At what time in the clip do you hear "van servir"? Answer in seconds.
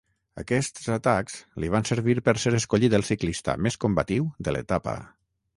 1.75-2.17